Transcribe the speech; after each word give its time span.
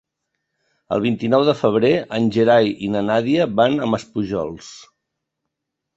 El 0.95 1.03
vint-i-nou 1.03 1.43
de 1.49 1.53
febrer 1.59 1.91
en 2.19 2.25
Gerai 2.37 2.73
i 2.87 2.91
na 2.97 3.05
Nàdia 3.11 3.49
van 3.61 3.77
a 3.79 3.91
Maspujols. 3.95 4.73